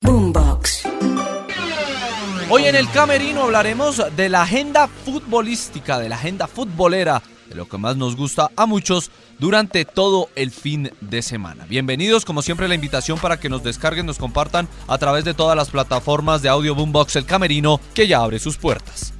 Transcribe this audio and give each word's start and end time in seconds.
Boombox. 0.00 0.88
Hoy 2.50 2.64
en 2.64 2.76
el 2.76 2.88
Camerino 2.90 3.42
hablaremos 3.42 4.02
de 4.16 4.28
la 4.28 4.42
agenda 4.42 4.88
futbolística, 4.88 5.98
de 5.98 6.08
la 6.08 6.16
agenda 6.16 6.46
futbolera, 6.46 7.22
de 7.48 7.56
lo 7.56 7.68
que 7.68 7.78
más 7.78 7.96
nos 7.96 8.16
gusta 8.16 8.50
a 8.56 8.66
muchos 8.66 9.10
durante 9.38 9.84
todo 9.84 10.28
el 10.36 10.50
fin 10.50 10.90
de 11.00 11.22
semana. 11.22 11.66
Bienvenidos, 11.68 12.24
como 12.24 12.42
siempre, 12.42 12.68
la 12.68 12.74
invitación 12.76 13.18
para 13.18 13.40
que 13.40 13.48
nos 13.48 13.64
descarguen, 13.64 14.06
nos 14.06 14.18
compartan 14.18 14.68
a 14.86 14.98
través 14.98 15.24
de 15.24 15.34
todas 15.34 15.56
las 15.56 15.70
plataformas 15.70 16.42
de 16.42 16.48
audio 16.48 16.74
Boombox 16.74 17.16
El 17.16 17.26
Camerino, 17.26 17.80
que 17.92 18.06
ya 18.06 18.20
abre 18.20 18.38
sus 18.38 18.56
puertas. 18.56 19.17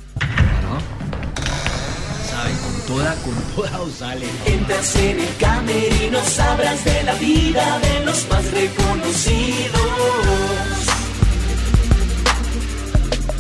Toda, 2.88 3.15
con 3.16 3.34
toda 3.55 3.83
os 3.83 3.92
sale. 3.92 4.27
Entras 4.47 4.97
en 4.97 5.20
el 5.20 5.37
camerino, 5.37 6.19
sabrás 6.24 6.83
de 6.87 7.02
la 7.02 7.14
vida 7.16 7.78
de 7.80 8.06
los 8.06 8.27
más 8.30 8.51
reconocidos. 8.51 9.77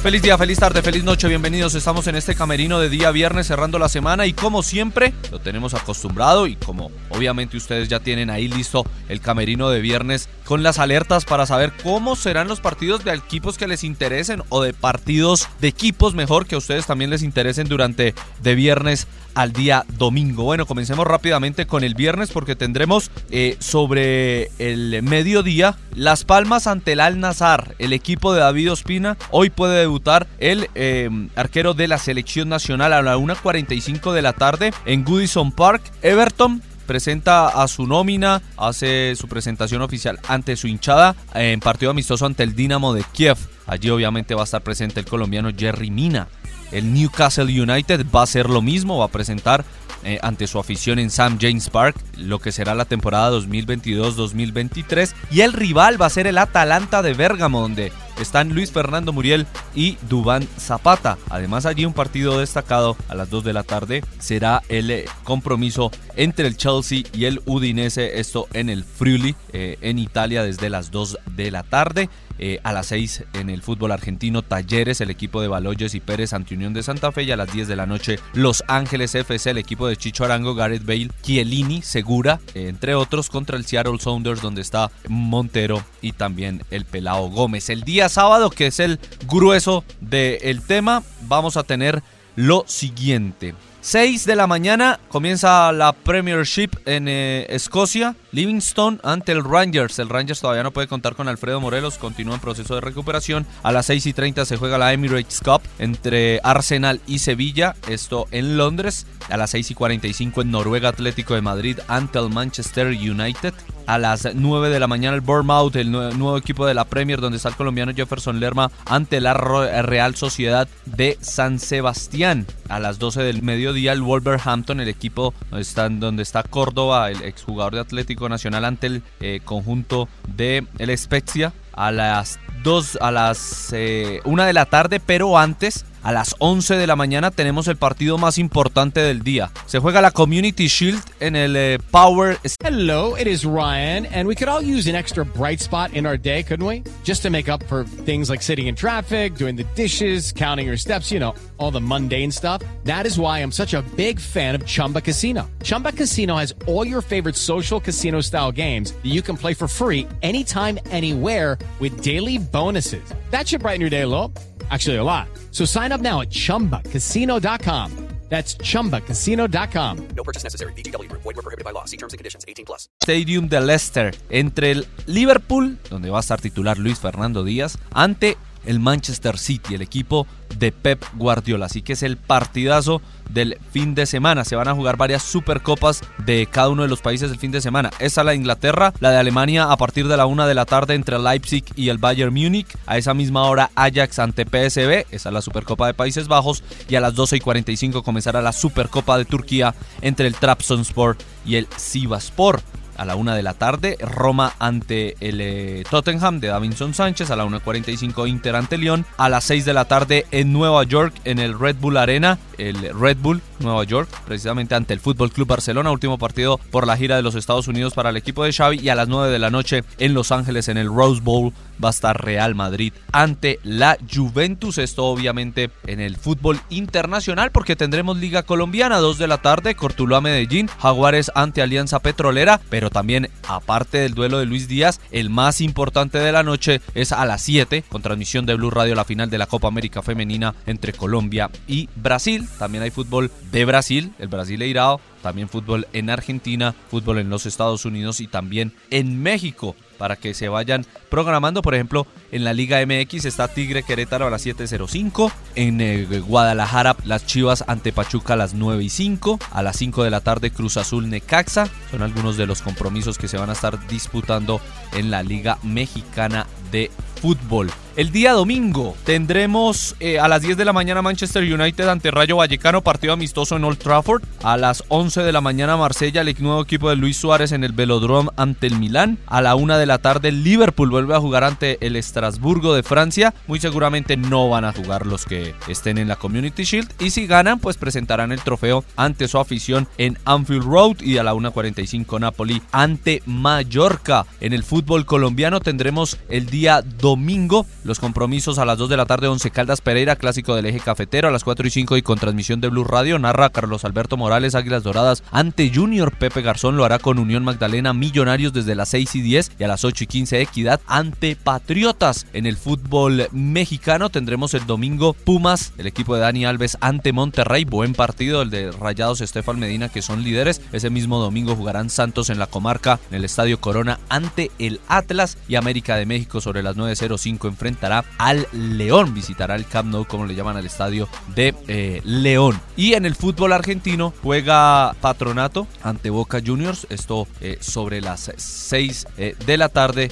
Feliz 0.02 0.22
día, 0.22 0.38
feliz 0.38 0.60
tarde, 0.60 0.80
feliz 0.80 1.02
noche, 1.02 1.26
bienvenidos. 1.26 1.74
Estamos 1.74 2.06
en 2.06 2.14
este 2.14 2.36
camerino 2.36 2.78
de 2.78 2.88
día 2.88 3.10
viernes 3.10 3.48
cerrando 3.48 3.80
la 3.80 3.88
semana 3.88 4.26
y 4.26 4.32
como 4.32 4.62
siempre 4.62 5.12
lo 5.32 5.40
tenemos 5.40 5.74
acostumbrado 5.74 6.46
y 6.46 6.54
como 6.54 6.92
obviamente 7.10 7.56
ustedes 7.56 7.88
ya 7.88 7.98
tienen 7.98 8.30
ahí 8.30 8.46
listo 8.46 8.86
el 9.08 9.20
camerino 9.20 9.70
de 9.70 9.80
viernes 9.80 10.28
con 10.44 10.62
las 10.62 10.78
alertas 10.78 11.24
para 11.24 11.46
saber 11.46 11.72
cómo 11.82 12.14
serán 12.14 12.46
los 12.46 12.60
partidos 12.60 13.04
de 13.04 13.12
equipos 13.12 13.58
que 13.58 13.66
les 13.66 13.82
interesen 13.82 14.44
o 14.50 14.62
de 14.62 14.72
partidos 14.72 15.48
de 15.60 15.66
equipos 15.66 16.14
mejor 16.14 16.46
que 16.46 16.54
a 16.54 16.58
ustedes 16.58 16.86
también 16.86 17.10
les 17.10 17.24
interesen 17.24 17.66
durante 17.66 18.14
de 18.40 18.54
viernes 18.54 19.08
al 19.34 19.52
día 19.52 19.84
domingo. 19.96 20.44
Bueno, 20.44 20.66
comencemos 20.66 21.06
rápidamente 21.06 21.66
con 21.66 21.84
el 21.84 21.94
viernes 21.94 22.30
porque 22.30 22.56
tendremos 22.56 23.10
eh, 23.30 23.56
sobre 23.60 24.50
el 24.58 25.02
mediodía 25.02 25.76
Las 25.94 26.24
Palmas 26.24 26.66
ante 26.66 26.92
el 26.92 27.00
Al 27.00 27.20
Nazar, 27.20 27.76
el 27.78 27.92
equipo 27.92 28.32
de 28.32 28.40
David 28.40 28.72
Ospina. 28.72 29.16
Hoy 29.30 29.50
puede 29.50 29.86
debutar 29.88 30.26
el 30.38 30.68
eh, 30.74 31.08
arquero 31.34 31.74
de 31.74 31.88
la 31.88 31.98
selección 31.98 32.48
nacional 32.48 32.92
a 32.92 33.02
la 33.02 33.16
1.45 33.16 34.12
de 34.12 34.22
la 34.22 34.32
tarde 34.34 34.72
en 34.84 35.04
Goodison 35.04 35.50
Park. 35.50 35.82
Everton 36.02 36.62
presenta 36.86 37.48
a 37.48 37.68
su 37.68 37.86
nómina, 37.86 38.42
hace 38.56 39.14
su 39.16 39.28
presentación 39.28 39.82
oficial 39.82 40.18
ante 40.28 40.56
su 40.56 40.68
hinchada 40.68 41.16
en 41.34 41.60
partido 41.60 41.90
amistoso 41.90 42.26
ante 42.26 42.42
el 42.42 42.54
Dinamo 42.54 42.94
de 42.94 43.04
Kiev. 43.12 43.36
Allí 43.66 43.90
obviamente 43.90 44.34
va 44.34 44.42
a 44.42 44.44
estar 44.44 44.62
presente 44.62 45.00
el 45.00 45.06
colombiano 45.06 45.50
Jerry 45.56 45.90
Mina. 45.90 46.28
El 46.70 46.92
Newcastle 46.92 47.62
United 47.62 48.06
va 48.14 48.20
a 48.20 48.24
hacer 48.24 48.48
lo 48.48 48.62
mismo, 48.62 48.98
va 48.98 49.06
a 49.06 49.08
presentar 49.08 49.64
eh, 50.04 50.18
ante 50.22 50.46
su 50.46 50.58
afición 50.58 50.98
en 50.98 51.10
Sam 51.10 51.38
James 51.40 51.70
Park 51.70 51.96
lo 52.16 52.38
que 52.38 52.52
será 52.52 52.76
la 52.76 52.84
temporada 52.84 53.36
2022-2023 53.36 55.12
y 55.32 55.40
el 55.40 55.52
rival 55.52 56.00
va 56.00 56.06
a 56.06 56.10
ser 56.10 56.28
el 56.28 56.38
Atalanta 56.38 57.02
de 57.02 57.14
Bérgamo 57.14 57.60
donde 57.60 57.90
están 58.20 58.54
Luis 58.54 58.72
Fernando 58.72 59.12
Muriel 59.12 59.46
y 59.74 59.96
Dubán 60.08 60.46
Zapata. 60.58 61.18
Además 61.30 61.66
allí 61.66 61.84
un 61.84 61.92
partido 61.92 62.38
destacado 62.38 62.96
a 63.08 63.14
las 63.14 63.30
2 63.30 63.44
de 63.44 63.52
la 63.52 63.62
tarde 63.62 64.02
será 64.18 64.62
el 64.68 64.90
eh, 64.90 65.04
compromiso 65.24 65.90
entre 66.16 66.46
el 66.46 66.56
Chelsea 66.56 67.02
y 67.12 67.24
el 67.24 67.40
Udinese, 67.46 68.18
esto 68.20 68.48
en 68.52 68.68
el 68.68 68.84
Friuli 68.84 69.36
eh, 69.52 69.78
en 69.80 69.98
Italia 69.98 70.42
desde 70.42 70.70
las 70.70 70.90
2 70.90 71.18
de 71.36 71.50
la 71.50 71.62
tarde. 71.62 72.08
Eh, 72.38 72.60
a 72.62 72.72
las 72.72 72.86
6 72.86 73.24
en 73.34 73.50
el 73.50 73.62
fútbol 73.62 73.92
argentino, 73.92 74.42
Talleres, 74.42 75.00
el 75.00 75.10
equipo 75.10 75.42
de 75.42 75.48
Baloyes 75.48 75.94
y 75.94 76.00
Pérez 76.00 76.32
ante 76.32 76.54
Unión 76.54 76.72
de 76.72 76.82
Santa 76.82 77.12
Fe. 77.12 77.24
Y 77.24 77.32
a 77.32 77.36
las 77.36 77.52
10 77.52 77.68
de 77.68 77.76
la 77.76 77.86
noche, 77.86 78.18
Los 78.32 78.62
Ángeles 78.68 79.14
FC, 79.14 79.50
el 79.50 79.58
equipo 79.58 79.88
de 79.88 79.96
Chicho 79.96 80.24
Arango, 80.24 80.54
Gareth 80.54 80.84
Bale, 80.84 81.10
Chiellini, 81.22 81.82
Segura, 81.82 82.40
eh, 82.54 82.68
entre 82.68 82.94
otros, 82.94 83.28
contra 83.28 83.56
el 83.56 83.64
Seattle 83.64 83.98
Sounders, 83.98 84.40
donde 84.40 84.62
está 84.62 84.90
Montero 85.08 85.82
y 86.00 86.12
también 86.12 86.62
el 86.70 86.84
Pelao 86.84 87.28
Gómez. 87.30 87.70
El 87.70 87.82
día 87.82 88.08
sábado, 88.08 88.50
que 88.50 88.68
es 88.68 88.80
el 88.80 88.98
grueso 89.26 89.84
del 90.00 90.62
tema, 90.62 91.02
vamos 91.22 91.56
a 91.56 91.64
tener 91.64 92.02
lo 92.36 92.64
siguiente. 92.68 93.54
6 93.88 94.26
de 94.26 94.36
la 94.36 94.46
mañana 94.46 95.00
comienza 95.08 95.72
la 95.72 95.94
Premiership 95.94 96.72
en 96.84 97.08
eh, 97.08 97.46
Escocia. 97.48 98.16
Livingston 98.32 99.00
ante 99.02 99.32
el 99.32 99.42
Rangers. 99.42 99.98
El 99.98 100.10
Rangers 100.10 100.42
todavía 100.42 100.62
no 100.62 100.72
puede 100.72 100.88
contar 100.88 101.14
con 101.14 101.26
Alfredo 101.26 101.58
Morelos, 101.58 101.96
continúa 101.96 102.34
en 102.34 102.40
proceso 102.42 102.74
de 102.74 102.82
recuperación. 102.82 103.46
A 103.62 103.72
las 103.72 103.86
6 103.86 104.04
y 104.04 104.12
30 104.12 104.44
se 104.44 104.58
juega 104.58 104.76
la 104.76 104.92
Emirates 104.92 105.40
Cup 105.42 105.62
entre 105.78 106.38
Arsenal 106.42 107.00
y 107.06 107.20
Sevilla, 107.20 107.76
esto 107.88 108.26
en 108.30 108.58
Londres. 108.58 109.06
A 109.30 109.38
las 109.38 109.52
6 109.52 109.70
y 109.70 109.74
45 109.74 110.42
en 110.42 110.50
Noruega 110.50 110.90
Atlético 110.90 111.32
de 111.32 111.40
Madrid 111.40 111.78
ante 111.88 112.18
el 112.18 112.28
Manchester 112.28 112.88
United. 112.88 113.54
A 113.88 113.96
las 113.96 114.28
9 114.34 114.68
de 114.68 114.80
la 114.80 114.86
mañana 114.86 115.14
el 115.16 115.22
Bournemouth, 115.22 115.74
el 115.76 115.90
nuevo 115.90 116.36
equipo 116.36 116.66
de 116.66 116.74
la 116.74 116.84
Premier, 116.84 117.22
donde 117.22 117.38
está 117.38 117.48
el 117.48 117.56
colombiano 117.56 117.94
Jefferson 117.94 118.38
Lerma 118.38 118.70
ante 118.84 119.18
la 119.18 119.32
Real 119.32 120.14
Sociedad 120.14 120.68
de 120.84 121.16
San 121.22 121.58
Sebastián. 121.58 122.46
A 122.68 122.80
las 122.80 122.98
12 122.98 123.22
del 123.22 123.42
mediodía 123.42 123.94
el 123.94 124.02
Wolverhampton, 124.02 124.80
el 124.80 124.88
equipo 124.88 125.32
donde 125.50 126.22
está, 126.22 126.42
Córdoba, 126.42 127.10
el 127.10 127.22
exjugador 127.22 127.76
de 127.76 127.80
Atlético 127.80 128.28
Nacional 128.28 128.66
ante 128.66 128.88
el 128.88 129.02
eh, 129.20 129.40
conjunto 129.42 130.06
de 130.36 130.66
el 130.78 130.98
Spezia 130.98 131.54
a 131.72 131.90
las 131.90 132.38
2 132.64 132.98
a 133.00 133.10
las 133.10 133.68
1 133.70 133.78
eh, 133.78 134.20
de 134.22 134.52
la 134.52 134.66
tarde, 134.66 135.00
pero 135.00 135.38
antes 135.38 135.86
a 136.02 136.12
las 136.12 136.34
11 136.38 136.76
de 136.76 136.86
la 136.86 136.96
mañana 136.96 137.30
tenemos 137.30 137.68
el 137.68 137.76
partido 137.76 138.18
más 138.18 138.38
importante 138.38 139.00
del 139.00 139.22
día. 139.22 139.50
Se 139.66 139.78
juega 139.78 140.00
la 140.00 140.10
Community 140.10 140.66
Shield 140.68 141.02
en 141.20 141.36
el 141.36 141.56
eh, 141.56 141.78
Power. 141.90 142.38
Hello, 142.62 143.16
it 143.16 143.26
is 143.26 143.44
Ryan, 143.44 144.06
and 144.06 144.26
we 144.26 144.34
could 144.34 144.48
all 144.48 144.62
use 144.62 144.88
an 144.88 144.96
extra 144.96 145.24
bright 145.24 145.60
spot 145.60 145.92
in 145.94 146.06
our 146.06 146.18
day, 146.18 146.42
couldn't 146.42 146.66
we? 146.66 146.82
Just 147.04 147.22
to 147.22 147.30
make 147.30 147.48
up 147.48 147.62
for 147.64 147.84
things 148.04 148.28
like 148.28 148.42
sitting 148.42 148.66
in 148.66 148.74
traffic, 148.74 149.34
doing 149.36 149.56
the 149.56 149.64
dishes, 149.74 150.32
counting 150.32 150.66
your 150.66 150.76
steps, 150.76 151.12
you 151.12 151.20
know, 151.20 151.34
all 151.58 151.70
the 151.70 151.80
mundane 151.80 152.32
stuff. 152.32 152.62
That 152.84 153.06
is 153.06 153.18
why 153.18 153.38
I'm 153.38 153.52
such 153.52 153.74
a 153.74 153.82
big 153.96 154.18
fan 154.18 154.54
of 154.54 154.66
Chumba 154.66 155.00
Casino. 155.00 155.48
Chumba 155.62 155.92
Casino 155.92 156.36
has 156.36 156.52
all 156.66 156.84
your 156.84 157.02
favorite 157.02 157.36
social 157.36 157.78
casino 157.80 158.20
style 158.20 158.50
games 158.50 158.92
that 158.92 159.06
you 159.06 159.22
can 159.22 159.36
play 159.36 159.54
for 159.54 159.68
free 159.68 160.06
anytime, 160.22 160.78
anywhere 160.90 161.58
with 161.78 162.00
daily 162.02 162.38
bonuses. 162.38 163.02
That 163.30 163.46
should 163.46 163.60
brighten 163.60 163.80
your 163.80 163.90
day 163.90 164.02
a 164.02 164.08
little. 164.08 164.32
Actually, 164.70 164.96
a 164.96 165.04
lot. 165.04 165.28
So 165.52 165.64
sign 165.64 165.92
up 165.92 166.00
now 166.00 166.20
at 166.20 166.30
chumbacasino.com. 166.30 168.08
That's 168.28 168.58
chumbacasino.com. 168.58 170.08
No 170.14 170.22
purchase 170.22 170.44
necessary. 170.44 170.72
BGW. 170.74 171.08
Void 171.08 171.36
were 171.36 171.42
prohibited 171.42 171.64
by 171.64 171.72
law. 171.72 171.86
See 171.86 171.96
terms 171.96 172.12
and 172.12 172.18
conditions. 172.18 172.44
18 172.46 172.66
plus. 172.66 172.90
Stadium 173.02 173.48
de 173.48 173.60
Leicester 173.60 174.14
entre 174.28 174.72
el 174.72 174.86
Liverpool, 175.06 175.78
donde 175.88 176.10
va 176.10 176.18
a 176.18 176.20
estar 176.20 176.40
titular 176.40 176.78
Luis 176.78 176.98
Fernando 176.98 177.42
Díaz, 177.42 177.78
ante 177.92 178.36
el 178.68 178.80
Manchester 178.80 179.38
City, 179.38 179.74
el 179.74 179.82
equipo 179.82 180.26
de 180.58 180.72
Pep 180.72 181.02
Guardiola. 181.14 181.66
Así 181.66 181.80
que 181.80 181.94
es 181.94 182.02
el 182.02 182.18
partidazo 182.18 183.00
del 183.30 183.58
fin 183.72 183.94
de 183.94 184.04
semana. 184.04 184.44
Se 184.44 184.56
van 184.56 184.68
a 184.68 184.74
jugar 184.74 184.98
varias 184.98 185.22
supercopas 185.22 186.02
de 186.24 186.46
cada 186.50 186.68
uno 186.68 186.82
de 186.82 186.88
los 186.88 187.00
países 187.00 187.30
del 187.30 187.38
fin 187.38 187.50
de 187.50 187.62
semana. 187.62 187.90
Esa 187.98 188.24
la 188.24 188.32
de 188.32 188.36
Inglaterra, 188.36 188.92
la 189.00 189.10
de 189.10 189.16
Alemania 189.16 189.72
a 189.72 189.76
partir 189.78 190.06
de 190.06 190.18
la 190.18 190.26
una 190.26 190.46
de 190.46 190.54
la 190.54 190.66
tarde 190.66 190.94
entre 190.94 191.18
Leipzig 191.18 191.64
y 191.76 191.88
el 191.88 191.96
Bayern 191.96 192.32
Múnich. 192.32 192.68
A 192.86 192.98
esa 192.98 193.14
misma 193.14 193.44
hora 193.44 193.70
Ajax 193.74 194.18
ante 194.18 194.44
PSB, 194.44 195.06
esa 195.10 195.28
es 195.30 195.32
la 195.32 195.40
supercopa 195.40 195.86
de 195.86 195.94
Países 195.94 196.28
Bajos. 196.28 196.62
Y 196.90 196.94
a 196.96 197.00
las 197.00 197.14
12 197.14 197.36
y 197.36 197.40
45 197.40 198.02
comenzará 198.02 198.42
la 198.42 198.52
supercopa 198.52 199.16
de 199.16 199.24
Turquía 199.24 199.74
entre 200.02 200.26
el 200.26 200.34
Trabzonspor 200.34 201.16
y 201.46 201.56
el 201.56 201.66
Sivaspor 201.76 202.60
a 202.98 203.04
la 203.04 203.16
una 203.16 203.34
de 203.34 203.42
la 203.42 203.54
tarde. 203.54 203.96
Roma 204.00 204.52
ante 204.58 205.16
el 205.20 205.40
eh, 205.40 205.84
Tottenham 205.88 206.40
de 206.40 206.48
Davinson 206.48 206.92
Sánchez. 206.92 207.30
A 207.30 207.36
la 207.36 207.46
1.45 207.46 208.28
Inter 208.28 208.56
ante 208.56 208.76
León. 208.76 209.06
A 209.16 209.28
las 209.28 209.44
6 209.44 209.64
de 209.64 209.72
la 209.72 209.86
tarde 209.86 210.26
en 210.30 210.52
Nueva 210.52 210.82
York 210.84 211.14
en 211.24 211.38
el 211.38 211.58
Red 211.58 211.76
Bull 211.76 211.96
Arena. 211.96 212.38
El 212.58 212.76
Red 212.92 213.18
Bull 213.18 213.40
Nueva 213.60 213.84
York, 213.84 214.08
precisamente 214.26 214.74
ante 214.74 214.92
el 214.92 215.00
Fútbol 215.00 215.30
Club 215.30 215.48
Barcelona. 215.48 215.90
Último 215.92 216.18
partido 216.18 216.58
por 216.70 216.86
la 216.86 216.96
gira 216.96 217.16
de 217.16 217.22
los 217.22 217.34
Estados 217.34 217.68
Unidos 217.68 217.94
para 217.94 218.10
el 218.10 218.16
equipo 218.16 218.44
de 218.44 218.52
Xavi. 218.52 218.80
Y 218.80 218.88
a 218.88 218.94
las 218.94 219.08
9 219.08 219.32
de 219.32 219.38
la 219.38 219.50
noche 219.50 219.84
en 219.98 220.14
Los 220.14 220.32
Ángeles 220.32 220.68
en 220.68 220.76
el 220.76 220.88
Rose 220.88 221.20
Bowl 221.22 221.52
va 221.82 221.88
a 221.88 221.90
estar 221.90 222.22
Real 222.22 222.54
Madrid 222.54 222.92
ante 223.12 223.60
la 223.62 223.96
Juventus. 224.12 224.78
Esto 224.78 225.04
obviamente 225.06 225.70
en 225.86 226.00
el 226.00 226.16
fútbol 226.16 226.60
internacional 226.70 227.50
porque 227.52 227.76
tendremos 227.76 228.18
Liga 228.18 228.42
Colombiana 228.42 228.98
2 228.98 229.18
de 229.18 229.28
la 229.28 229.38
tarde, 229.38 229.74
Cortuluá 229.74 230.20
Medellín, 230.20 230.68
Jaguares 230.80 231.30
ante 231.34 231.62
Alianza 231.62 232.00
Petrolera, 232.00 232.60
pero 232.68 232.87
Pero 232.88 233.00
también, 233.00 233.28
aparte 233.46 233.98
del 233.98 234.14
duelo 234.14 234.38
de 234.38 234.46
Luis 234.46 234.66
Díaz, 234.66 234.98
el 235.10 235.28
más 235.28 235.60
importante 235.60 236.16
de 236.16 236.32
la 236.32 236.42
noche 236.42 236.80
es 236.94 237.12
a 237.12 237.26
las 237.26 237.42
7, 237.42 237.84
con 237.86 238.00
transmisión 238.00 238.46
de 238.46 238.54
Blue 238.54 238.70
Radio, 238.70 238.94
la 238.94 239.04
final 239.04 239.28
de 239.28 239.36
la 239.36 239.44
Copa 239.44 239.68
América 239.68 240.00
Femenina 240.00 240.54
entre 240.64 240.94
Colombia 240.94 241.50
y 241.66 241.90
Brasil. 241.96 242.48
También 242.58 242.82
hay 242.82 242.90
fútbol 242.90 243.30
de 243.52 243.66
Brasil, 243.66 244.14
el 244.18 244.28
Brasileirao, 244.28 245.02
también 245.22 245.48
fútbol 245.48 245.86
en 245.92 246.10
Argentina, 246.10 246.74
fútbol 246.90 247.18
en 247.18 247.30
los 247.30 247.46
Estados 247.46 247.84
Unidos 247.84 248.20
y 248.20 248.26
también 248.26 248.72
en 248.90 249.22
México 249.22 249.76
para 249.98 250.16
que 250.16 250.32
se 250.32 250.48
vayan 250.48 250.86
programando. 251.10 251.60
Por 251.60 251.74
ejemplo, 251.74 252.06
en 252.32 252.44
la 252.44 252.54
Liga 252.54 252.78
MX 252.84 253.24
está 253.26 253.48
Tigre 253.48 253.82
Querétaro 253.82 254.26
a 254.26 254.30
las 254.30 254.46
7.05. 254.46 255.30
En 255.56 255.80
eh, 255.80 256.06
Guadalajara, 256.20 256.96
las 257.04 257.26
Chivas 257.26 257.64
ante 257.66 257.92
Pachuca 257.92 258.34
a 258.34 258.36
las 258.36 258.54
9 258.54 258.84
y 258.84 258.88
5. 258.88 259.38
A 259.50 259.62
las 259.62 259.76
5 259.76 260.04
de 260.04 260.10
la 260.10 260.20
tarde, 260.20 260.50
Cruz 260.50 260.76
Azul 260.76 261.10
Necaxa. 261.10 261.68
Son 261.90 262.02
algunos 262.02 262.36
de 262.36 262.46
los 262.46 262.62
compromisos 262.62 263.18
que 263.18 263.28
se 263.28 263.36
van 263.36 263.50
a 263.50 263.54
estar 263.54 263.86
disputando 263.88 264.60
en 264.92 265.10
la 265.10 265.22
Liga 265.22 265.58
Mexicana 265.62 266.46
de 266.70 266.90
Fútbol. 267.20 267.70
El 267.98 268.12
día 268.12 268.32
domingo 268.32 268.94
tendremos 269.02 269.96
eh, 269.98 270.20
a 270.20 270.28
las 270.28 270.42
10 270.42 270.56
de 270.56 270.64
la 270.64 270.72
mañana 270.72 271.02
Manchester 271.02 271.42
United 271.42 271.88
ante 271.88 272.12
Rayo 272.12 272.36
Vallecano, 272.36 272.80
partido 272.80 273.12
amistoso 273.12 273.56
en 273.56 273.64
Old 273.64 273.78
Trafford. 273.78 274.22
A 274.44 274.56
las 274.56 274.84
11 274.86 275.24
de 275.24 275.32
la 275.32 275.40
mañana 275.40 275.76
Marsella, 275.76 276.20
el 276.20 276.36
nuevo 276.38 276.62
equipo 276.62 276.90
de 276.90 276.94
Luis 276.94 277.16
Suárez 277.16 277.50
en 277.50 277.64
el 277.64 277.72
Velodrome 277.72 278.30
ante 278.36 278.68
el 278.68 278.78
Milán. 278.78 279.18
A 279.26 279.42
la 279.42 279.56
1 279.56 279.78
de 279.78 279.86
la 279.86 279.98
tarde 279.98 280.30
Liverpool 280.30 280.90
vuelve 280.90 281.16
a 281.16 281.18
jugar 281.18 281.42
ante 281.42 281.84
el 281.84 281.96
Estrasburgo 281.96 282.72
de 282.72 282.84
Francia. 282.84 283.34
Muy 283.48 283.58
seguramente 283.58 284.16
no 284.16 284.48
van 284.48 284.64
a 284.64 284.72
jugar 284.72 285.04
los 285.04 285.24
que 285.24 285.56
estén 285.66 285.98
en 285.98 286.06
la 286.06 286.14
Community 286.14 286.62
Shield. 286.62 286.92
Y 287.00 287.10
si 287.10 287.26
ganan, 287.26 287.58
pues 287.58 287.78
presentarán 287.78 288.30
el 288.30 288.42
trofeo 288.42 288.84
ante 288.94 289.26
su 289.26 289.40
afición 289.40 289.88
en 289.98 290.16
Anfield 290.24 290.62
Road. 290.62 291.00
Y 291.00 291.18
a 291.18 291.24
la 291.24 291.34
1.45 291.34 292.20
Napoli 292.20 292.62
ante 292.70 293.24
Mallorca. 293.26 294.24
En 294.40 294.52
el 294.52 294.62
fútbol 294.62 295.04
colombiano 295.04 295.58
tendremos 295.58 296.16
el 296.28 296.46
día 296.46 296.80
domingo 296.82 297.66
los 297.88 297.98
compromisos 297.98 298.58
a 298.58 298.64
las 298.64 298.78
2 298.78 298.90
de 298.90 298.96
la 298.96 299.06
tarde, 299.06 299.28
11 299.28 299.50
Caldas 299.50 299.80
Pereira, 299.80 300.16
clásico 300.16 300.54
del 300.54 300.66
eje 300.66 300.78
cafetero, 300.78 301.28
a 301.28 301.30
las 301.30 301.42
4 301.42 301.66
y 301.66 301.70
5 301.70 301.96
y 301.96 302.02
con 302.02 302.18
transmisión 302.18 302.60
de 302.60 302.68
Blue 302.68 302.84
Radio, 302.84 303.18
narra 303.18 303.48
Carlos 303.48 303.84
Alberto 303.84 304.16
Morales, 304.16 304.54
Águilas 304.54 304.82
Doradas 304.82 305.24
ante 305.32 305.72
Junior 305.74 306.12
Pepe 306.16 306.42
Garzón, 306.42 306.76
lo 306.76 306.84
hará 306.84 306.98
con 306.98 307.18
Unión 307.18 307.44
Magdalena 307.44 307.94
Millonarios 307.94 308.52
desde 308.52 308.74
las 308.74 308.90
6 308.90 309.16
y 309.16 309.22
10 309.22 309.52
y 309.58 309.64
a 309.64 309.68
las 309.68 309.84
8 309.84 310.04
y 310.04 310.06
15 310.06 310.40
Equidad 310.42 310.80
ante 310.86 311.34
Patriotas. 311.34 312.26
En 312.32 312.46
el 312.46 312.58
fútbol 312.58 313.28
mexicano 313.32 314.10
tendremos 314.10 314.52
el 314.52 314.66
domingo 314.66 315.14
Pumas, 315.14 315.72
el 315.78 315.86
equipo 315.86 316.14
de 316.14 316.20
Dani 316.20 316.44
Alves 316.44 316.76
ante 316.80 317.12
Monterrey, 317.14 317.64
buen 317.64 317.94
partido, 317.94 318.42
el 318.42 318.50
de 318.50 318.70
Rayados 318.70 319.22
Estefan 319.22 319.58
Medina 319.58 319.88
que 319.88 320.02
son 320.02 320.22
líderes. 320.22 320.60
Ese 320.72 320.90
mismo 320.90 321.18
domingo 321.18 321.56
jugarán 321.56 321.88
Santos 321.88 322.28
en 322.28 322.38
la 322.38 322.46
comarca, 322.48 323.00
en 323.10 323.16
el 323.16 323.24
Estadio 323.24 323.60
Corona 323.60 323.98
ante 324.10 324.50
el 324.58 324.80
Atlas 324.88 325.38
y 325.48 325.54
América 325.54 325.96
de 325.96 326.04
México 326.04 326.42
sobre 326.42 326.62
las 326.62 326.76
9.05 326.76 327.48
enfrente 327.78 328.08
al 328.18 328.46
León, 328.52 329.14
visitará 329.14 329.54
el 329.54 329.66
Camp 329.66 329.90
Nou, 329.90 330.04
como 330.04 330.26
le 330.26 330.34
llaman 330.34 330.56
al 330.56 330.66
estadio 330.66 331.08
de 331.34 331.54
eh, 331.68 332.00
León. 332.04 332.60
Y 332.76 332.94
en 332.94 333.06
el 333.06 333.14
fútbol 333.14 333.52
argentino 333.52 334.12
juega 334.22 334.94
Patronato 335.00 335.66
ante 335.82 336.10
Boca 336.10 336.40
Juniors, 336.44 336.86
esto 336.90 337.26
eh, 337.40 337.58
sobre 337.60 338.00
las 338.00 338.32
6 338.36 339.06
eh, 339.16 339.36
de 339.46 339.56
la 339.56 339.68
tarde, 339.68 340.10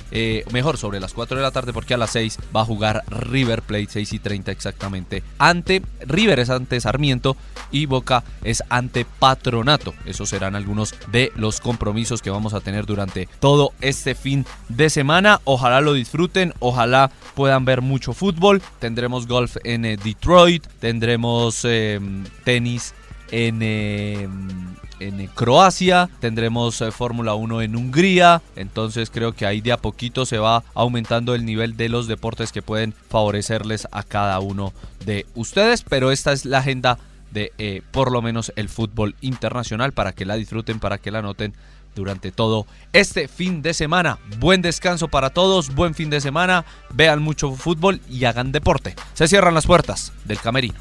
mejor 0.53 0.79
sobre 0.79 1.01
las 1.01 1.13
4 1.15 1.37
de 1.37 1.43
la 1.43 1.51
tarde 1.51 1.73
porque 1.73 1.95
a 1.95 1.97
las 1.97 2.11
6 2.11 2.39
va 2.55 2.63
a 2.63 2.65
jugar 2.65 3.03
River 3.09 3.63
Plate, 3.63 3.89
6 3.91 4.13
y 4.13 4.19
30 4.19 4.53
exactamente, 4.53 5.23
ante 5.39 5.83
River 6.01 6.41
es 6.41 6.51
ante 6.51 6.81
Sarmiento 6.81 7.37
y 7.71 7.87
Boca 7.87 8.25
es 8.45 8.63
ante 8.69 9.05
Patronato. 9.05 9.95
Esos 10.05 10.29
serán 10.29 10.55
algunos 10.57 10.95
de 11.11 11.33
los 11.37 11.61
compromisos 11.61 12.23
que 12.23 12.31
vamos 12.31 12.55
a 12.55 12.61
tener 12.61 12.87
durante 12.87 13.29
todo 13.41 13.73
este 13.81 14.15
fin 14.15 14.47
de 14.69 14.91
semana. 14.91 15.41
Ojalá 15.45 15.81
lo 15.81 15.93
disfruten, 15.93 16.55
ojalá 16.61 17.11
puedan 17.35 17.46
ver 17.65 17.83
mucho 17.83 18.13
fútbol. 18.13 18.63
Tendremos 18.79 19.27
golf 19.27 19.57
en 19.65 19.85
eh, 19.85 19.97
Detroit, 19.97 20.67
tendremos 20.81 21.65
em, 21.65 22.25
tenis 22.45 22.95
en, 23.31 23.63
em, 23.63 24.75
en 25.01 25.27
Croacia, 25.29 26.09
tendremos 26.21 26.81
eh, 26.81 26.91
Fórmula 26.91 27.35
1 27.35 27.63
en 27.63 27.77
Hungría, 27.77 28.43
entonces 28.55 29.11
creo 29.11 29.33
que 29.33 29.47
ahí 29.47 29.61
de 29.61 29.73
a 29.73 29.77
poquito 29.77 30.27
se 30.27 30.39
va 30.39 30.63
aumentando 30.75 31.35
el 31.35 31.45
nivel 31.45 31.77
de 31.77 31.89
los 31.89 32.07
deportes 32.07 32.53
que 32.53 32.63
pueden 32.63 32.95
favorecerles 33.09 33.89
a 33.91 34.03
cada 34.03 34.39
uno 34.41 34.73
de 35.05 35.27
ustedes, 35.35 35.83
pero 35.83 36.11
esta 36.11 36.33
es 36.33 36.45
la 36.45 36.59
agenda 36.59 36.99
de 37.31 37.53
eh, 37.59 37.83
por 37.91 38.13
lo 38.13 38.23
menos 38.23 38.53
el 38.57 38.69
fútbol 38.69 39.15
internacional 39.21 39.93
para 39.93 40.13
que 40.13 40.25
la 40.25 40.37
disfruten, 40.37 40.81
para 40.81 40.99
que 40.99 41.11
la 41.11 41.23
noten 41.23 41.55
durante 41.97 42.31
todo 42.31 42.67
este 42.93 43.27
fin 43.27 43.63
de 43.63 43.75
semana. 43.75 44.19
Buen 44.39 44.63
descanso 44.63 45.09
para 45.09 45.31
todos, 45.31 45.75
buen 45.75 45.95
fin 45.95 46.11
de 46.11 46.21
semana, 46.21 46.65
vean 46.91 47.21
mucho 47.21 47.53
fútbol 47.53 48.01
y 48.09 48.25
hagan 48.27 48.53
deporte. 48.53 48.95
Se 49.15 49.27
cierran 49.27 49.55
las 49.55 49.67
puertas 49.67 50.13
del 50.25 50.39
camerino. 50.39 50.79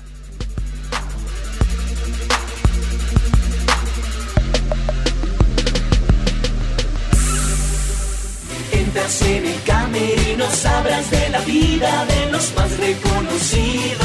Entras 8.72 9.22
en 9.24 9.46
el 9.46 9.64
camerino, 9.64 10.46
sabrás 10.52 11.10
de 11.10 11.30
la 11.30 11.40
vida 11.40 12.06
de 12.06 12.32
los 12.32 12.54
más 12.56 12.78
reconocidos. 12.78 14.05